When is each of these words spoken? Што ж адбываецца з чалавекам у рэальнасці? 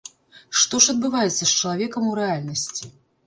Што 0.61 0.79
ж 0.85 0.95
адбываецца 0.95 1.35
з 1.45 1.49
чалавекам 1.59 2.09
у 2.13 2.17
рэальнасці? 2.21 2.85